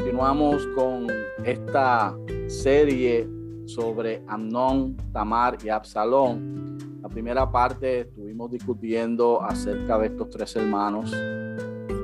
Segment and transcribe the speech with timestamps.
[0.00, 1.08] Continuamos con
[1.44, 2.16] esta
[2.48, 3.28] serie
[3.66, 6.78] sobre Amnón, Tamar y Absalón.
[7.02, 11.12] La primera parte estuvimos discutiendo acerca de estos tres hermanos.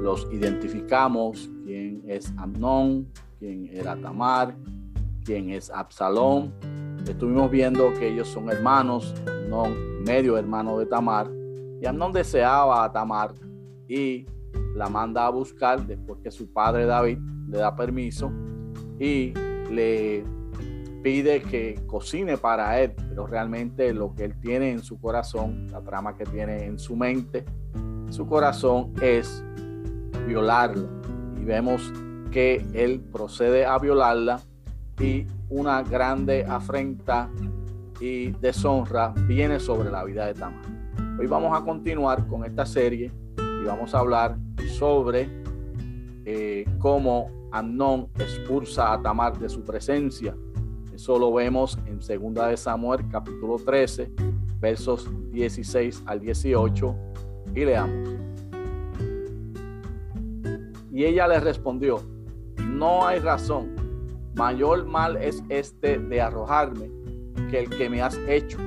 [0.02, 3.08] Los identificamos, quién es Amnón,
[3.38, 4.54] quién era Tamar,
[5.24, 6.52] quién es Absalón.
[7.08, 11.30] Estuvimos viendo que ellos son hermanos, Amnón medio hermano de Tamar,
[11.80, 13.32] y Amnón deseaba a Tamar
[13.88, 14.26] y
[14.74, 17.18] la manda a buscar después que su padre David
[17.48, 18.30] le da permiso
[18.98, 19.32] y
[19.70, 20.24] le
[21.02, 25.80] pide que cocine para él, pero realmente lo que él tiene en su corazón, la
[25.80, 27.44] trama que tiene en su mente,
[28.10, 29.44] su corazón es
[30.26, 30.88] violarla.
[31.40, 31.92] Y vemos
[32.30, 34.40] que él procede a violarla
[35.00, 37.30] y una grande afrenta
[38.00, 40.64] y deshonra viene sobre la vida de Tamar.
[41.18, 44.36] Hoy vamos a continuar con esta serie y vamos a hablar
[44.68, 45.28] sobre
[46.24, 50.36] eh, cómo Amnón expulsa a Tamar de su presencia.
[50.94, 54.10] Eso lo vemos en 2 de Samuel capítulo 13,
[54.60, 56.96] versos 16 al 18
[57.54, 58.16] y leamos.
[60.92, 62.00] Y ella le respondió,
[62.64, 63.76] no hay razón,
[64.34, 66.90] mayor mal es este de arrojarme
[67.50, 68.58] que el que me has hecho.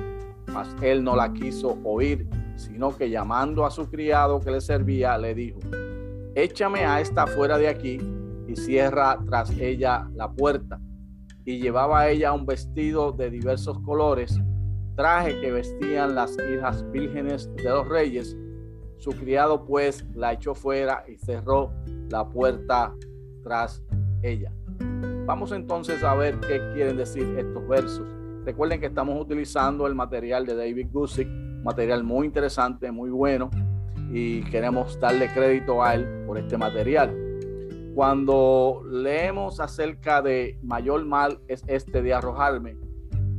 [0.52, 5.18] Mas él no la quiso oír, sino que llamando a su criado que le servía,
[5.18, 5.58] le dijo,
[6.34, 7.98] échame a esta fuera de aquí
[8.50, 10.80] y cierra tras ella la puerta.
[11.44, 14.38] Y llevaba ella un vestido de diversos colores,
[14.96, 18.36] traje que vestían las hijas vírgenes de los reyes.
[18.98, 21.72] Su criado pues la echó fuera y cerró
[22.10, 22.92] la puerta
[23.42, 23.82] tras
[24.22, 24.52] ella.
[25.26, 28.06] Vamos entonces a ver qué quieren decir estos versos.
[28.44, 31.28] Recuerden que estamos utilizando el material de David Gusick,
[31.62, 33.48] material muy interesante, muy bueno,
[34.12, 37.29] y queremos darle crédito a él por este material.
[37.94, 42.76] Cuando leemos acerca de mayor mal es este de arrojarme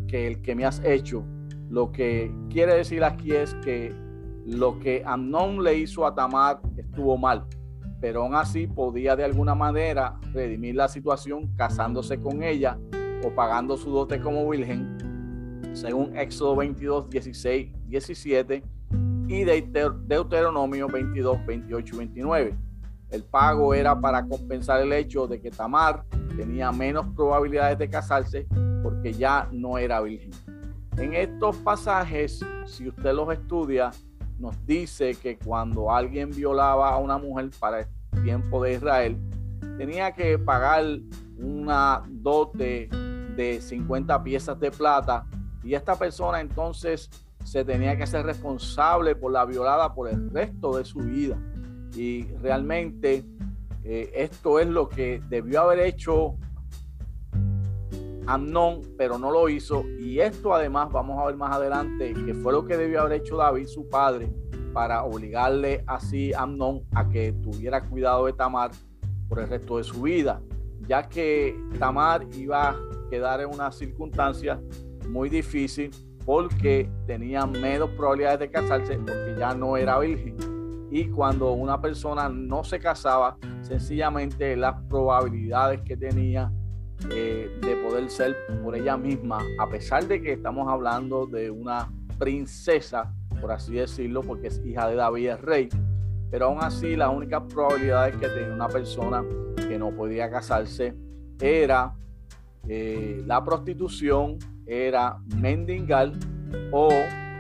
[0.08, 1.24] que el que me has hecho,
[1.70, 3.96] lo que quiere decir aquí es que
[4.46, 7.46] lo que Amnón le hizo a Tamar estuvo mal,
[8.02, 12.78] pero aún así podía de alguna manera redimir la situación casándose con ella
[13.24, 14.98] o pagando su dote como virgen,
[15.74, 18.64] según Éxodo 22, 16, 17
[19.30, 22.71] y Deuteronomio 22, 28 y 29.
[23.12, 26.06] El pago era para compensar el hecho de que Tamar
[26.36, 28.48] tenía menos probabilidades de casarse
[28.82, 30.32] porque ya no era virgen.
[30.98, 33.92] En estos pasajes, si usted los estudia,
[34.40, 39.18] nos dice que cuando alguien violaba a una mujer para el tiempo de Israel,
[39.78, 40.84] tenía que pagar
[41.38, 42.90] una dote
[43.36, 45.26] de 50 piezas de plata
[45.64, 47.10] y esta persona entonces
[47.44, 51.38] se tenía que ser responsable por la violada por el resto de su vida.
[51.96, 53.24] Y realmente
[53.84, 56.36] eh, esto es lo que debió haber hecho
[58.28, 59.84] Amnón, pero no lo hizo.
[60.00, 63.38] Y esto además vamos a ver más adelante que fue lo que debió haber hecho
[63.38, 64.32] David, su padre,
[64.74, 68.72] para obligarle así a Amnón a que tuviera cuidado de Tamar
[69.28, 70.42] por el resto de su vida,
[70.88, 72.76] ya que Tamar iba a
[73.10, 74.62] quedar en una circunstancia
[75.10, 75.92] muy difícil
[76.26, 80.51] porque tenía menos probabilidades de casarse porque ya no era virgen.
[80.92, 86.52] Y cuando una persona no se casaba, sencillamente las probabilidades que tenía
[87.10, 91.90] eh, de poder ser por ella misma, a pesar de que estamos hablando de una
[92.20, 95.70] princesa, por así decirlo, porque es hija de David rey,
[96.30, 99.24] pero aún así las únicas probabilidades que tenía una persona
[99.56, 100.94] que no podía casarse
[101.40, 101.96] era
[102.68, 106.12] eh, la prostitución era mendigar
[106.72, 106.90] o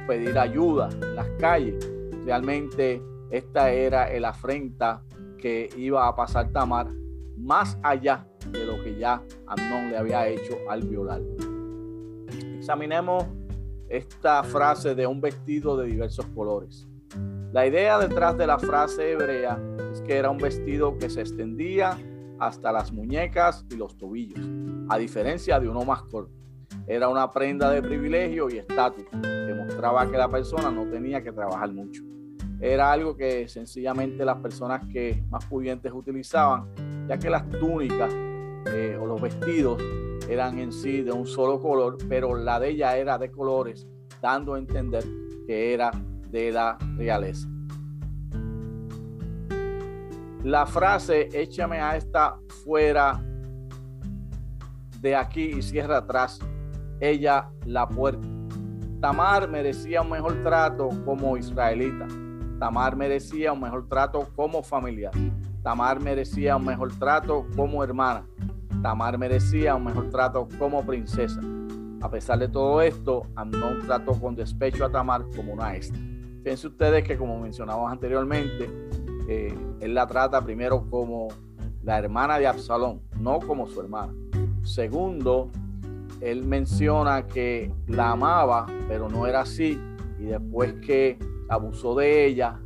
[0.07, 1.91] pedir ayuda en las calles.
[2.25, 3.01] Realmente
[3.31, 5.03] esta era el afrenta
[5.37, 6.91] que iba a pasar Tamar
[7.37, 11.21] más allá de lo que ya Amnón le había hecho al violar.
[12.57, 13.25] Examinemos
[13.89, 16.87] esta frase de un vestido de diversos colores.
[17.51, 19.59] La idea detrás de la frase hebrea
[19.91, 21.97] es que era un vestido que se extendía
[22.39, 24.39] hasta las muñecas y los tobillos,
[24.89, 26.31] a diferencia de uno más corto.
[26.87, 31.31] Era una prenda de privilegio y estatus que mostraba que la persona no tenía que
[31.31, 32.01] trabajar mucho.
[32.61, 36.67] Era algo que sencillamente las personas que más pudientes utilizaban,
[37.07, 38.13] ya que las túnicas
[38.67, 39.81] eh, o los vestidos
[40.29, 43.87] eran en sí de un solo color, pero la de ella era de colores,
[44.21, 45.03] dando a entender
[45.47, 45.91] que era
[46.29, 47.47] de la realeza.
[50.43, 53.23] La frase, échame a esta fuera
[55.01, 56.39] de aquí y cierra atrás,
[56.99, 58.27] ella la puerta.
[59.01, 62.07] Tamar merecía un mejor trato como israelita.
[62.61, 65.11] Tamar merecía un mejor trato como familiar.
[65.63, 68.23] Tamar merecía un mejor trato como hermana.
[68.83, 71.41] Tamar merecía un mejor trato como princesa.
[72.01, 75.99] A pesar de todo esto, Amnón trató con despecho a Tamar como una extra.
[76.43, 78.69] Fíjense ustedes que como mencionamos anteriormente,
[79.27, 81.29] eh, él la trata primero como
[81.81, 84.13] la hermana de Absalón, no como su hermana.
[84.61, 85.49] Segundo,
[86.19, 89.81] él menciona que la amaba, pero no era así.
[90.19, 91.17] Y después que
[91.51, 92.59] abusó de ella,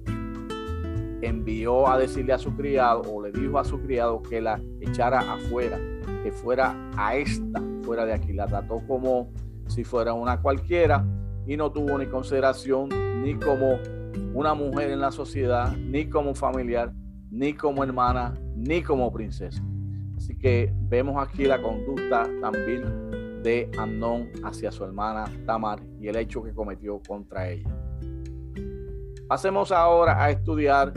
[1.22, 5.20] envió a decirle a su criado o le dijo a su criado que la echara
[5.20, 5.80] afuera,
[6.24, 8.32] que fuera a esta, fuera de aquí.
[8.32, 9.32] La trató como
[9.68, 11.04] si fuera una cualquiera
[11.48, 12.90] y no tuvo ni consideración
[13.24, 13.80] ni como
[14.36, 16.94] una mujer en la sociedad, ni como familiar,
[17.32, 19.64] ni como hermana, ni como princesa.
[20.16, 26.16] Así que vemos aquí la conducta también de Amnón hacia su hermana Tamar y el
[26.18, 27.85] hecho que cometió contra ella.
[29.28, 30.94] Pasemos ahora a estudiar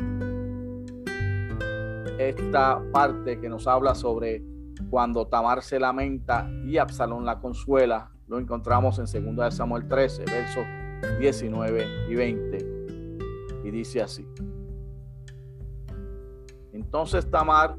[2.19, 4.45] esta parte que nos habla sobre
[4.91, 8.11] cuando Tamar se lamenta y Absalón la consuela.
[8.27, 10.67] Lo encontramos en 2 Samuel 13, versos
[11.19, 12.59] 19 y 20.
[13.65, 14.29] Y dice así.
[16.75, 17.77] Entonces Tamar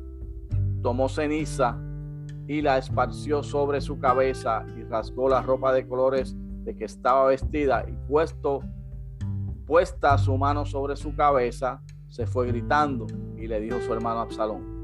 [0.82, 1.78] tomó ceniza
[2.48, 7.28] y la esparció sobre su cabeza y rasgó la ropa de colores de que estaba
[7.28, 8.62] vestida y puesto
[9.70, 13.06] puesta su mano sobre su cabeza, se fue gritando
[13.38, 14.84] y le dijo su hermano Absalón,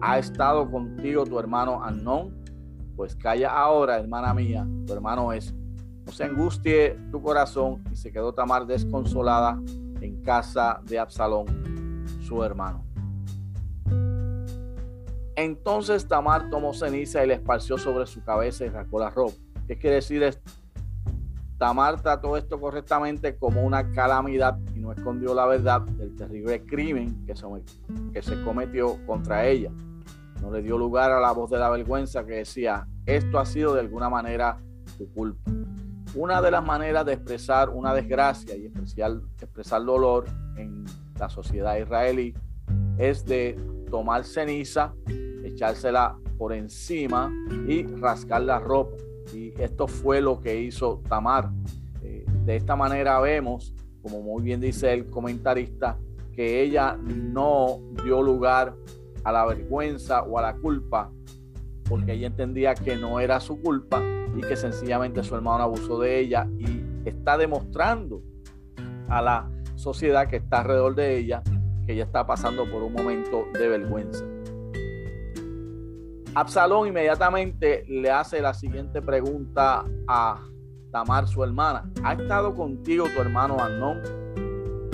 [0.00, 2.36] ¿ha estado contigo tu hermano Anón?
[2.96, 5.54] Pues calla ahora, hermana mía, tu hermano es.
[6.04, 9.60] No se angustie tu corazón y se quedó Tamar desconsolada
[10.00, 11.46] en casa de Absalón,
[12.20, 12.84] su hermano.
[15.36, 19.36] Entonces Tamar tomó ceniza y le esparció sobre su cabeza y rascó la ropa.
[19.68, 20.50] ¿Qué quiere decir esto?
[21.58, 27.24] Tamar trató esto correctamente como una calamidad y no escondió la verdad del terrible crimen
[27.26, 29.70] que se, cometió contra ella.
[30.42, 33.72] No le dio lugar a la voz de la vergüenza que decía, esto ha sido
[33.72, 34.58] de alguna manera
[34.98, 35.50] tu culpa.
[36.14, 40.26] Una de las maneras de expresar una desgracia y especial, expresar dolor
[40.56, 40.84] en
[41.18, 42.34] la sociedad israelí
[42.98, 43.58] es de
[43.90, 44.94] tomar ceniza
[45.44, 47.32] echársela por encima
[47.66, 48.96] y rasgar la ropa.
[49.34, 51.50] Y esto fue lo que hizo Tamar.
[52.02, 55.98] Eh, de esta manera vemos, como muy bien dice el comentarista,
[56.32, 58.74] que ella no dio lugar
[59.24, 61.10] a la vergüenza o a la culpa,
[61.88, 64.02] porque ella entendía que no era su culpa
[64.36, 68.22] y que sencillamente su hermano abusó de ella y está demostrando
[69.08, 71.42] a la sociedad que está alrededor de ella
[71.86, 74.24] que ella está pasando por un momento de vergüenza.
[76.36, 80.38] Absalón inmediatamente le hace la siguiente pregunta a
[80.92, 81.90] Tamar, su hermana.
[82.04, 84.02] ¿Ha estado contigo tu hermano Anón?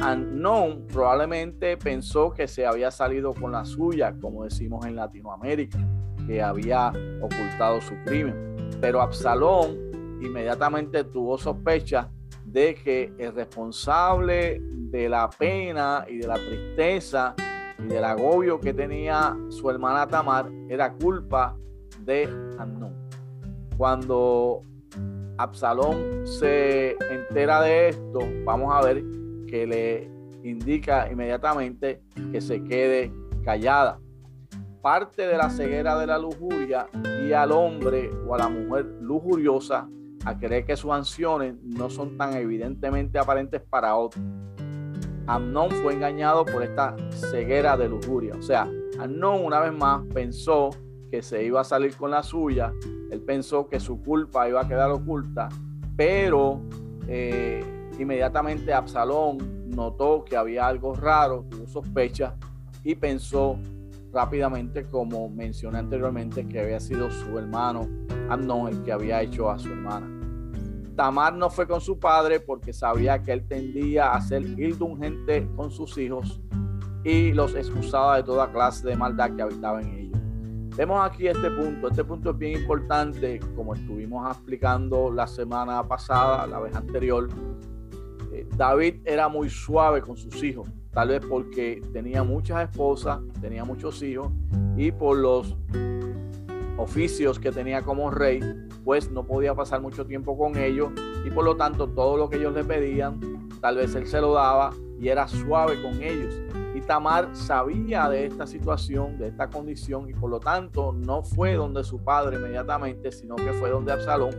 [0.00, 5.80] Anón probablemente pensó que se había salido con la suya, como decimos en Latinoamérica,
[6.28, 8.70] que había ocultado su crimen.
[8.80, 12.08] Pero Absalón inmediatamente tuvo sospecha
[12.44, 17.34] de que el responsable de la pena y de la tristeza
[17.84, 21.56] y del agobio que tenía su hermana Tamar era culpa
[22.00, 22.24] de
[22.58, 22.94] Amnón.
[23.76, 24.62] Cuando
[25.38, 29.02] Absalón se entera de esto, vamos a ver
[29.46, 30.10] que le
[30.42, 33.12] indica inmediatamente que se quede
[33.44, 33.98] callada.
[34.80, 36.88] Parte de la ceguera de la lujuria
[37.24, 39.88] y al hombre o a la mujer lujuriosa
[40.24, 44.24] a creer que sus acciones no son tan evidentemente aparentes para otros.
[45.32, 48.34] Amnón fue engañado por esta ceguera de lujuria.
[48.38, 50.68] O sea, Amnón una vez más pensó
[51.10, 52.70] que se iba a salir con la suya,
[53.10, 55.48] él pensó que su culpa iba a quedar oculta,
[55.96, 56.60] pero
[57.08, 57.64] eh,
[57.98, 62.34] inmediatamente Absalón notó que había algo raro, tuvo sospecha
[62.84, 63.56] y pensó
[64.12, 67.88] rápidamente, como mencioné anteriormente, que había sido su hermano
[68.28, 70.11] Amnón el que había hecho a su hermana.
[71.02, 75.72] Tamar no fue con su padre porque sabía que él tendía a ser indulgente con
[75.72, 76.40] sus hijos
[77.02, 80.20] y los excusaba de toda clase de maldad que habitaba en ellos.
[80.76, 81.88] Vemos aquí este punto.
[81.88, 87.28] Este punto es bien importante, como estuvimos explicando la semana pasada, la vez anterior.
[88.32, 93.64] Eh, David era muy suave con sus hijos, tal vez porque tenía muchas esposas, tenía
[93.64, 94.30] muchos hijos
[94.76, 95.56] y por los
[96.76, 98.38] oficios que tenía como rey,
[98.84, 100.90] pues no podía pasar mucho tiempo con ellos
[101.24, 103.20] y por lo tanto todo lo que ellos le pedían,
[103.60, 106.34] tal vez él se lo daba y era suave con ellos.
[106.74, 111.54] Y Tamar sabía de esta situación, de esta condición y por lo tanto no fue
[111.54, 114.32] donde su padre inmediatamente, sino que fue donde Absalón,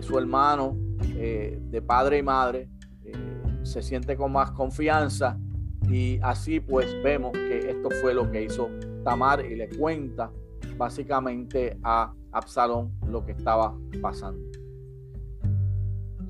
[0.00, 0.76] su hermano
[1.14, 2.68] eh, de padre y madre,
[3.04, 3.12] eh,
[3.62, 5.38] se siente con más confianza
[5.88, 8.68] Y así pues vemos que esto fue lo que hizo
[9.04, 10.32] Tamar y le cuenta
[10.76, 14.42] básicamente a Absalón lo que estaba pasando.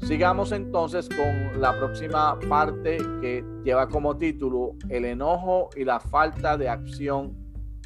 [0.03, 6.57] Sigamos entonces con la próxima parte que lleva como título El enojo y la falta
[6.57, 7.37] de acción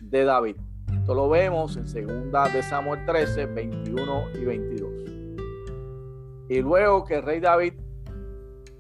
[0.03, 0.57] de David.
[0.93, 4.91] Esto lo vemos en segunda de Samuel 13, 21 y 22.
[6.49, 7.75] Y luego que el rey David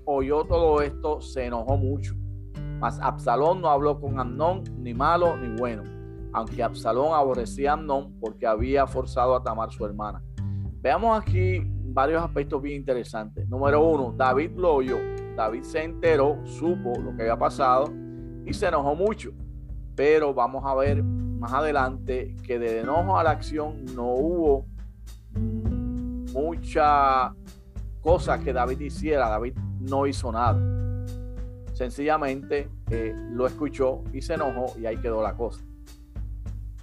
[0.06, 2.14] oyó todo esto, se enojó mucho.
[2.78, 5.82] Mas Absalón no habló con Amnón ni malo ni bueno,
[6.36, 10.22] aunque Absalón aborrecía a Amnón porque había forzado a Tamar su hermana.
[10.82, 13.48] Veamos aquí varios aspectos bien interesantes.
[13.48, 14.98] Número uno, David lo oyó.
[15.34, 17.90] David se enteró, supo lo que había pasado
[18.44, 19.30] y se enojó mucho.
[19.94, 24.66] Pero vamos a ver más adelante que de enojo a la acción no hubo
[26.34, 27.34] mucha
[28.02, 29.30] cosa que David hiciera.
[29.30, 30.60] David no hizo nada.
[31.72, 35.65] Sencillamente eh, lo escuchó y se enojó y ahí quedó la cosa.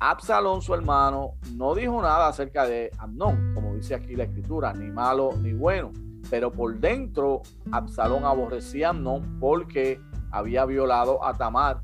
[0.05, 4.91] Absalón, su hermano, no dijo nada acerca de Amnón, como dice aquí la escritura, ni
[4.91, 5.93] malo ni bueno.
[6.29, 7.41] Pero por dentro,
[7.71, 11.83] Absalón aborrecía a Amnón porque había violado a Tamar.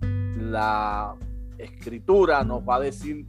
[0.00, 1.14] Y la
[1.58, 3.26] escritura nos va a decir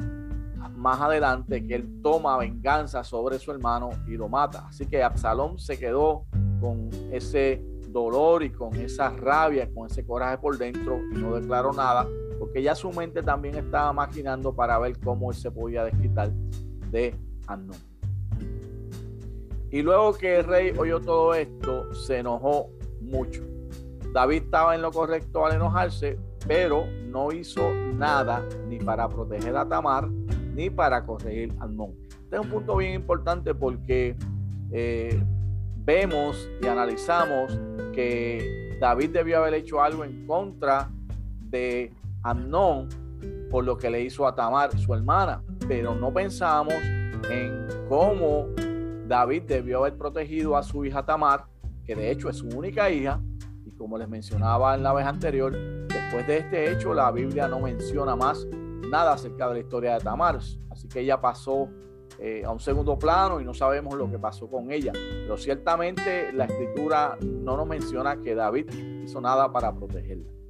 [0.73, 4.67] más adelante que él toma venganza sobre su hermano y lo mata.
[4.69, 6.23] Así que Absalón se quedó
[6.61, 11.73] con ese dolor y con esa rabia, con ese coraje por dentro y no declaró
[11.73, 12.07] nada
[12.41, 16.31] porque ya su mente también estaba maquinando para ver cómo él se podía desquitar
[16.89, 17.13] de
[17.45, 17.77] Amnón.
[19.69, 23.43] Y luego que el rey oyó todo esto, se enojó mucho.
[24.11, 26.17] David estaba en lo correcto al enojarse,
[26.47, 31.93] pero no hizo nada ni para proteger a Tamar ni para corregir a Amnón.
[32.23, 34.15] Este es un punto bien importante porque
[34.71, 35.23] eh,
[35.75, 37.55] vemos y analizamos
[37.93, 40.89] que David debió haber hecho algo en contra
[41.39, 41.93] de
[42.23, 42.89] Amnón
[43.49, 46.73] por lo que le hizo a Tamar, su hermana, pero no pensamos
[47.29, 48.47] en cómo
[49.07, 51.45] David debió haber protegido a su hija Tamar,
[51.83, 53.21] que de hecho es su única hija,
[53.65, 55.51] y como les mencionaba en la vez anterior,
[55.87, 58.47] después de este hecho la Biblia no menciona más
[58.89, 61.67] nada acerca de la historia de Tamar, así que ella pasó
[62.19, 66.31] eh, a un segundo plano y no sabemos lo que pasó con ella, pero ciertamente
[66.31, 68.69] la escritura no nos menciona que David
[69.03, 70.40] hizo nada para protegerla.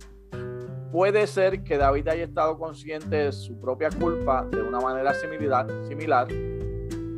[0.91, 6.27] Puede ser que David haya estado consciente de su propia culpa de una manera similar,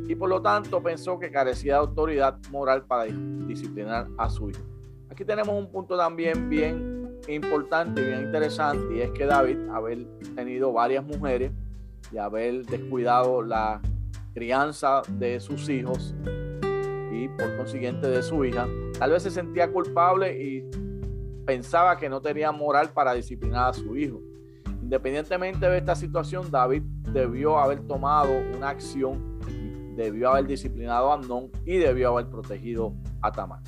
[0.06, 4.62] y por lo tanto pensó que carecía de autoridad moral para disciplinar a su hijo.
[5.10, 10.06] Aquí tenemos un punto también bien importante y bien interesante y es que David, haber
[10.36, 11.50] tenido varias mujeres
[12.12, 13.80] y haber descuidado la
[14.34, 16.14] crianza de sus hijos
[17.10, 20.70] y por consiguiente de su hija, tal vez se sentía culpable y
[21.44, 24.20] pensaba que no tenía moral para disciplinar a su hijo.
[24.82, 26.82] Independientemente de esta situación, David
[27.12, 29.38] debió haber tomado una acción,
[29.96, 33.60] debió haber disciplinado a Amnón y debió haber protegido a Tamar.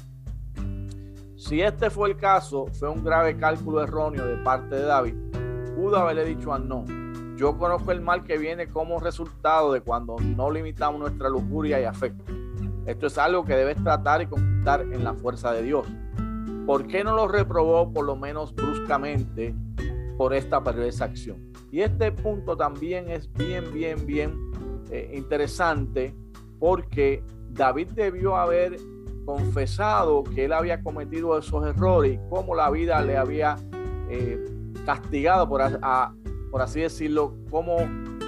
[1.37, 5.15] Si este fue el caso, fue un grave cálculo erróneo de parte de David.
[5.75, 10.17] Pudo haberle dicho a Amnón, yo conozco el mal que viene como resultado de cuando
[10.19, 12.25] no limitamos nuestra lujuria y afecto.
[12.87, 15.87] Esto es algo que debes tratar y conquistar en la fuerza de Dios.
[16.67, 19.55] ¿Por qué no lo reprobó por lo menos bruscamente
[20.19, 21.53] por esta perversa acción?
[21.71, 24.51] Y este punto también es bien, bien, bien
[24.91, 26.15] eh, interesante
[26.59, 28.77] porque David debió haber
[29.25, 33.57] confesado que él había cometido esos errores y cómo la vida le había
[34.09, 34.45] eh,
[34.85, 35.63] castigado, por,
[36.61, 37.77] así decirlo, cómo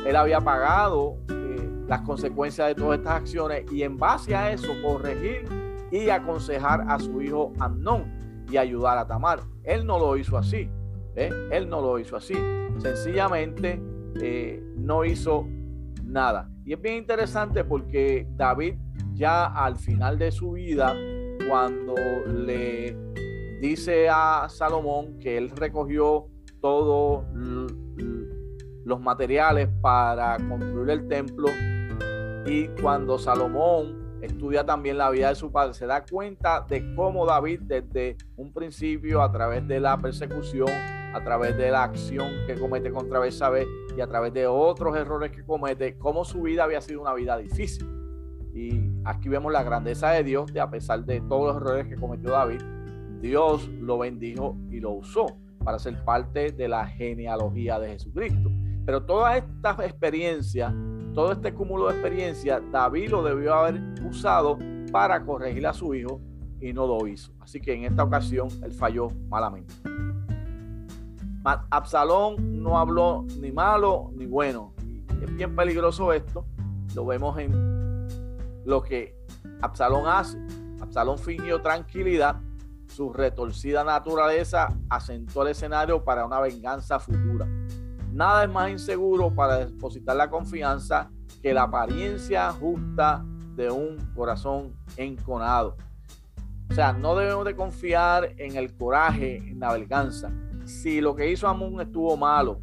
[0.06, 4.72] él había pagado eh, las consecuencias de todas estas acciones y en base a eso
[4.82, 5.44] corregir
[5.90, 8.17] y aconsejar a su hijo Amnón
[8.50, 9.40] y ayudar a Tamar.
[9.64, 10.70] Él no lo hizo así.
[11.16, 11.30] ¿eh?
[11.50, 12.34] Él no lo hizo así.
[12.78, 13.80] Sencillamente
[14.20, 15.46] eh, no hizo
[16.04, 16.50] nada.
[16.64, 18.74] Y es bien interesante porque David
[19.14, 20.94] ya al final de su vida,
[21.48, 21.94] cuando
[22.26, 22.96] le
[23.60, 26.28] dice a Salomón que él recogió
[26.60, 27.24] todos
[28.84, 31.48] los materiales para construir el templo
[32.46, 37.26] y cuando Salomón estudia también la vida de su padre, se da cuenta de cómo
[37.26, 42.54] David desde un principio, a través de la persecución, a través de la acción que
[42.54, 46.80] comete contra Betsabé y a través de otros errores que comete, cómo su vida había
[46.80, 47.86] sido una vida difícil.
[48.54, 51.96] Y aquí vemos la grandeza de Dios, de a pesar de todos los errores que
[51.96, 52.60] cometió David,
[53.20, 55.26] Dios lo bendijo y lo usó
[55.64, 58.50] para ser parte de la genealogía de Jesucristo.
[58.84, 60.72] Pero todas estas experiencias
[61.14, 64.58] todo este cúmulo de experiencia, David lo debió haber usado
[64.92, 66.20] para corregir a su hijo
[66.60, 67.32] y no lo hizo.
[67.40, 69.74] Así que en esta ocasión él falló malamente.
[71.44, 74.74] Absalón no habló ni malo ni bueno.
[75.22, 76.44] Es bien peligroso esto.
[76.94, 78.06] Lo vemos en
[78.64, 79.16] lo que
[79.62, 80.38] Absalón hace.
[80.80, 82.40] Absalón fingió tranquilidad.
[82.86, 87.46] Su retorcida naturaleza asentó el escenario para una venganza futura.
[88.12, 91.10] Nada es más inseguro para depositar la confianza
[91.42, 93.24] que la apariencia justa
[93.54, 95.76] de un corazón enconado.
[96.70, 100.30] O sea, no debemos de confiar en el coraje, en la venganza.
[100.64, 102.60] Si lo que hizo Amón estuvo malo,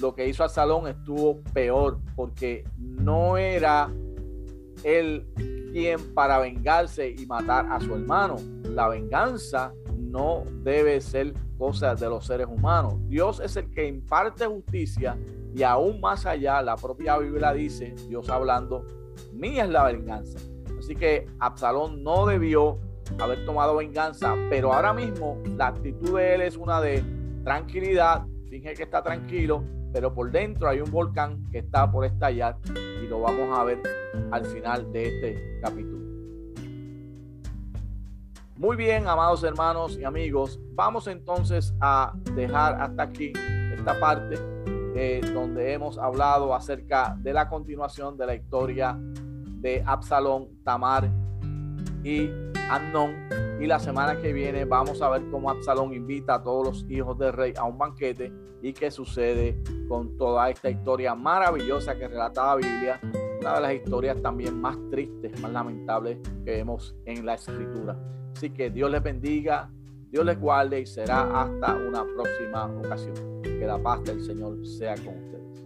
[0.00, 3.90] lo que hizo Absalón estuvo peor, porque no era
[4.84, 5.26] él
[5.72, 8.36] quien para vengarse y matar a su hermano.
[8.64, 9.72] La venganza
[10.16, 12.94] no debe ser cosa de los seres humanos.
[13.06, 15.18] Dios es el que imparte justicia
[15.54, 18.86] y aún más allá, la propia Biblia dice, Dios hablando,
[19.32, 20.38] mía es la venganza.
[20.78, 22.78] Así que Absalón no debió
[23.18, 27.04] haber tomado venganza, pero ahora mismo la actitud de él es una de
[27.44, 32.56] tranquilidad, finge que está tranquilo, pero por dentro hay un volcán que está por estallar
[33.02, 33.82] y lo vamos a ver
[34.30, 36.05] al final de este capítulo.
[38.58, 43.30] Muy bien, amados hermanos y amigos, vamos entonces a dejar hasta aquí
[43.74, 44.36] esta parte
[44.96, 51.10] eh, donde hemos hablado acerca de la continuación de la historia de Absalón, Tamar
[52.02, 52.30] y
[52.70, 53.28] Amnón.
[53.60, 57.18] Y la semana que viene vamos a ver cómo Absalón invita a todos los hijos
[57.18, 58.32] del rey a un banquete
[58.62, 63.00] y qué sucede con toda esta historia maravillosa que relata la Biblia.
[63.38, 68.15] Una de las historias también más tristes, más lamentables que vemos en la escritura.
[68.36, 69.70] Así que Dios les bendiga,
[70.10, 73.14] Dios les guarde y será hasta una próxima ocasión.
[73.42, 75.64] Que la paz del Señor sea con ustedes.